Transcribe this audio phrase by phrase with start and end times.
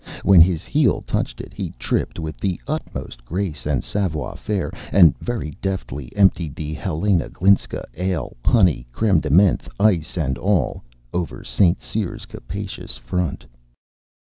[0.23, 5.15] When his heel touched it, he tripped with the utmost grace and savoir faire, and
[5.19, 10.83] very deftly emptied the Helena Glinsak, ale, honey, creme de menthe, ice and all,
[11.13, 11.83] over St.
[11.83, 13.45] Cyr's capacious front.